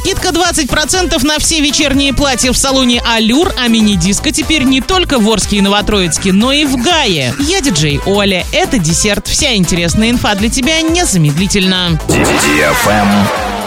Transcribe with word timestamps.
Скидка 0.00 0.30
20% 0.30 1.26
на 1.26 1.38
все 1.38 1.60
вечерние 1.60 2.14
платья 2.14 2.52
в 2.52 2.56
салоне 2.56 3.02
«Алюр», 3.04 3.52
а 3.58 3.68
мини-диско 3.68 4.32
теперь 4.32 4.62
не 4.62 4.80
только 4.80 5.18
в 5.18 5.28
Орске 5.28 5.58
и 5.58 5.60
Новотроицке, 5.60 6.32
но 6.32 6.52
и 6.52 6.64
в 6.64 6.82
Гае. 6.82 7.34
Я 7.38 7.60
диджей 7.60 8.00
Оля. 8.06 8.46
Это 8.50 8.78
десерт. 8.78 9.28
Вся 9.28 9.54
интересная 9.54 10.08
инфа 10.08 10.34
для 10.36 10.48
тебя 10.48 10.80
незамедлительно. 10.80 12.00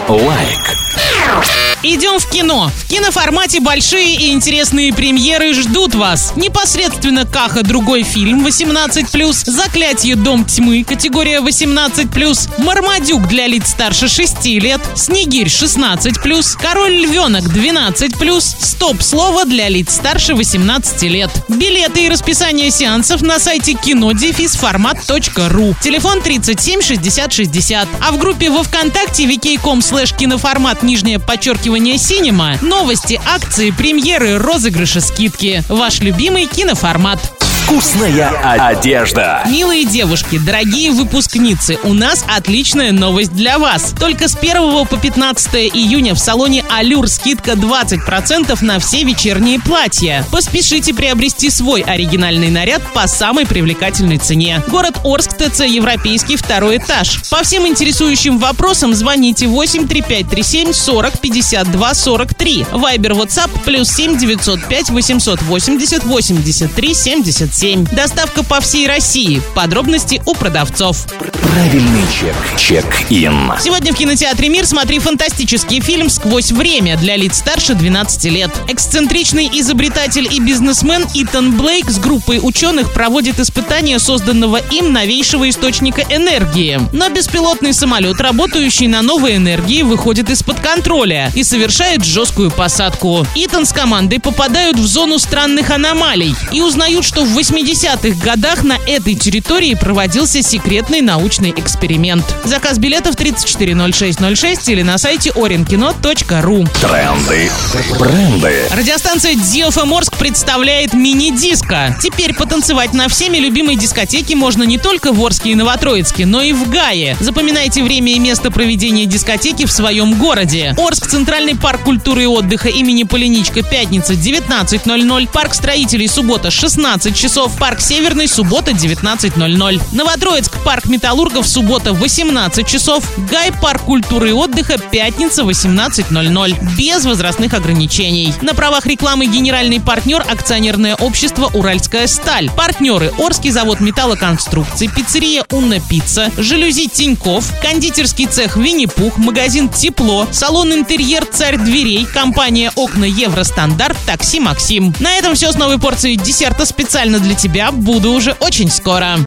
Лайк. 0.08 1.63
Идем 1.86 2.18
в 2.18 2.26
кино. 2.30 2.70
В 2.74 2.88
киноформате 2.88 3.60
большие 3.60 4.14
и 4.14 4.32
интересные 4.32 4.94
премьеры 4.94 5.52
ждут 5.52 5.94
вас. 5.94 6.32
Непосредственно 6.34 7.26
Каха 7.26 7.62
другой 7.62 8.04
фильм 8.04 8.46
18+, 8.46 9.50
Заклятие 9.50 10.16
Дом 10.16 10.46
тьмы 10.46 10.82
категория 10.82 11.40
18+, 11.40 12.50
Мармадюк 12.56 13.28
для 13.28 13.46
лиц 13.46 13.68
старше 13.68 14.08
6 14.08 14.46
лет, 14.46 14.80
Снегирь 14.96 15.48
16+, 15.48 16.56
Король 16.58 16.94
Львенок 16.94 17.44
12+, 17.44 18.40
Стоп 18.40 19.02
слово 19.02 19.44
для 19.44 19.68
лиц 19.68 19.94
старше 19.94 20.34
18 20.34 21.02
лет. 21.02 21.30
Билеты 21.48 22.06
и 22.06 22.08
расписание 22.08 22.70
сеансов 22.70 23.20
на 23.20 23.38
сайте 23.38 23.74
кинодефисформат.ру. 23.74 25.76
Телефон 25.82 26.22
37 26.22 26.80
60 26.80 27.30
60. 27.30 27.88
А 28.00 28.12
в 28.12 28.16
группе 28.16 28.48
во 28.48 28.62
Вконтакте 28.62 29.24
vk.com 29.24 29.82
слэш 29.82 30.14
киноформат 30.14 30.82
нижнее 30.82 31.18
подчеркивание 31.18 31.73
подчеркивание 31.74 31.98
«Синема». 31.98 32.58
Новости, 32.62 33.20
акции, 33.26 33.70
премьеры, 33.70 34.38
розыгрыши, 34.38 35.00
скидки. 35.00 35.64
Ваш 35.68 36.00
любимый 36.00 36.46
киноформат. 36.46 37.43
Вкусная 37.64 38.28
одежда. 38.68 39.42
Милые 39.48 39.86
девушки, 39.86 40.38
дорогие 40.38 40.90
выпускницы, 40.90 41.78
у 41.82 41.94
нас 41.94 42.22
отличная 42.28 42.92
новость 42.92 43.32
для 43.32 43.58
вас. 43.58 43.94
Только 43.98 44.28
с 44.28 44.36
1 44.36 44.86
по 44.86 44.96
15 44.98 45.54
июня 45.74 46.14
в 46.14 46.18
салоне 46.18 46.62
Алюр 46.68 47.08
скидка 47.08 47.52
20% 47.52 48.62
на 48.62 48.78
все 48.80 49.04
вечерние 49.04 49.58
платья. 49.58 50.26
Поспешите 50.30 50.92
приобрести 50.92 51.48
свой 51.48 51.80
оригинальный 51.80 52.50
наряд 52.50 52.82
по 52.92 53.06
самой 53.06 53.46
привлекательной 53.46 54.18
цене. 54.18 54.62
Город 54.68 54.98
Орск, 55.02 55.32
ТЦ 55.32 55.60
Европейский, 55.60 56.36
второй 56.36 56.76
этаж. 56.76 57.22
По 57.30 57.42
всем 57.42 57.66
интересующим 57.66 58.38
вопросам 58.38 58.92
звоните 58.92 59.46
83537 59.46 60.74
40 60.74 61.18
52 61.18 61.94
43. 61.94 62.66
Вайбер, 62.72 63.12
WhatsApp 63.12 63.50
плюс 63.64 63.88
7 63.88 64.18
905 64.18 64.90
880 64.90 66.04
83 66.04 66.94
70 66.94 67.53
7. 67.54 67.86
Доставка 67.92 68.42
по 68.42 68.60
всей 68.60 68.88
России. 68.88 69.40
Подробности 69.54 70.20
у 70.26 70.34
продавцов. 70.34 71.06
Правильный 71.52 72.02
чек. 72.12 72.34
Чек-ин. 72.58 73.52
Сегодня 73.60 73.92
в 73.92 73.96
кинотеатре 73.96 74.48
«Мир» 74.48 74.66
смотри 74.66 74.98
фантастический 74.98 75.80
фильм 75.80 76.10
«Сквозь 76.10 76.50
время» 76.50 76.96
для 76.96 77.14
лиц 77.14 77.38
старше 77.38 77.74
12 77.74 78.24
лет. 78.24 78.50
Эксцентричный 78.66 79.48
изобретатель 79.52 80.26
и 80.28 80.40
бизнесмен 80.40 81.06
Итан 81.14 81.56
Блейк 81.56 81.90
с 81.90 82.00
группой 82.00 82.40
ученых 82.42 82.92
проводит 82.92 83.38
испытания 83.38 84.00
созданного 84.00 84.56
им 84.72 84.92
новейшего 84.92 85.48
источника 85.48 86.02
энергии. 86.10 86.80
Но 86.90 87.08
беспилотный 87.08 87.72
самолет, 87.72 88.20
работающий 88.20 88.88
на 88.88 89.00
новой 89.02 89.36
энергии, 89.36 89.82
выходит 89.82 90.28
из-под 90.28 90.58
контроля 90.58 91.30
и 91.36 91.44
совершает 91.44 92.04
жесткую 92.04 92.50
посадку. 92.50 93.24
Итан 93.36 93.64
с 93.64 93.72
командой 93.72 94.18
попадают 94.18 94.76
в 94.76 94.86
зону 94.86 95.20
странных 95.20 95.70
аномалий 95.70 96.34
и 96.50 96.60
узнают, 96.60 97.04
что 97.04 97.22
в 97.22 97.43
80-х 97.44 98.24
годах 98.24 98.64
на 98.64 98.78
этой 98.86 99.14
территории 99.14 99.74
проводился 99.74 100.42
секретный 100.42 101.02
научный 101.02 101.50
эксперимент. 101.50 102.24
Заказ 102.44 102.78
билетов 102.78 103.16
340606 103.16 104.68
или 104.70 104.80
на 104.80 104.96
сайте 104.96 105.30
orinkino.ru. 105.30 106.66
Тренды. 106.80 107.50
Бренды. 107.98 108.68
Радиостанция 108.70 109.34
DFM 109.34 109.84
Морск 109.84 110.16
представляет 110.16 110.94
мини-диско. 110.94 111.98
Теперь 112.02 112.34
потанцевать 112.34 112.94
на 112.94 113.08
всеми 113.08 113.36
любимой 113.36 113.76
дискотеке 113.76 114.36
можно 114.36 114.62
не 114.62 114.78
только 114.78 115.12
в 115.12 115.22
Орске 115.22 115.50
и 115.50 115.54
Новотроицке, 115.54 116.24
но 116.24 116.40
и 116.40 116.54
в 116.54 116.70
Гае. 116.70 117.16
Запоминайте 117.20 117.82
время 117.82 118.12
и 118.12 118.18
место 118.18 118.50
проведения 118.50 119.04
дискотеки 119.04 119.66
в 119.66 119.72
своем 119.72 120.18
городе. 120.18 120.74
Орск, 120.78 121.08
Центральный 121.08 121.56
парк 121.56 121.82
культуры 121.82 122.22
и 122.22 122.26
отдыха 122.26 122.68
имени 122.68 123.02
Полиничка, 123.02 123.62
пятница 123.62 124.14
19.00, 124.14 125.28
парк 125.30 125.54
строителей, 125.54 126.08
суббота 126.08 126.50
16 126.50 127.14
часов 127.14 127.33
часов. 127.34 127.56
Парк 127.58 127.80
Северный, 127.80 128.28
суббота, 128.28 128.70
19.00. 128.70 129.82
Новотроицк, 129.90 130.52
парк 130.64 130.86
Металлургов, 130.86 131.48
суббота, 131.48 131.92
18 131.92 132.64
часов. 132.64 133.02
Гай, 133.28 133.50
парк 133.50 133.82
культуры 133.82 134.28
и 134.28 134.32
отдыха, 134.32 134.78
пятница, 134.78 135.42
18.00. 135.42 136.76
Без 136.76 137.04
возрастных 137.04 137.52
ограничений. 137.54 138.32
На 138.40 138.54
правах 138.54 138.86
рекламы 138.86 139.26
генеральный 139.26 139.80
партнер 139.80 140.24
акционерное 140.30 140.94
общество 140.94 141.50
«Уральская 141.52 142.06
сталь». 142.06 142.48
Партнеры 142.50 143.12
Орский 143.18 143.50
завод 143.50 143.80
металлоконструкций, 143.80 144.86
пиццерия 144.86 145.44
«Унна 145.50 145.80
Пицца», 145.80 146.30
жалюзи 146.36 146.86
Тиньков, 146.86 147.46
кондитерский 147.60 148.26
цех 148.26 148.56
«Винни-Пух», 148.56 149.18
магазин 149.18 149.68
«Тепло», 149.68 150.28
салон 150.30 150.72
«Интерьер 150.72 151.26
Царь 151.26 151.58
дверей», 151.58 152.06
компания 152.06 152.70
«Окна 152.76 153.06
Евростандарт», 153.06 153.96
такси 154.06 154.38
«Максим». 154.38 154.94
На 155.00 155.16
этом 155.16 155.34
все 155.34 155.50
с 155.50 155.56
новой 155.56 155.80
порцией 155.80 156.14
десерта 156.14 156.64
специально 156.64 157.23
для 157.24 157.34
тебя. 157.34 157.72
Буду 157.72 158.12
уже 158.12 158.32
очень 158.38 158.70
скоро. 158.70 159.16